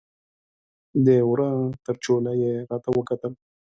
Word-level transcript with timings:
د 1.05 1.07
وره 1.29 1.49
تر 1.85 1.95
چوله 2.03 2.31
یې 2.41 2.53
راته 2.69 2.89
وکتل 2.97 3.33